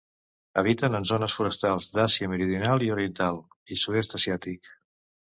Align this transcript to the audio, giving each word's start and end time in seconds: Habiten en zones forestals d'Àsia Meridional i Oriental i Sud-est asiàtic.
Habiten 0.59 0.99
en 0.99 1.03
zones 1.09 1.35
forestals 1.39 1.87
d'Àsia 1.97 2.29
Meridional 2.31 2.85
i 2.85 2.89
Oriental 2.93 3.37
i 3.75 3.77
Sud-est 3.83 4.17
asiàtic. 4.21 4.73